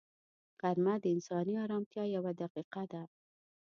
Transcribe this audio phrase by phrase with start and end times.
[0.61, 3.03] غرمه د انساني ارامتیا یوه دقیقه ده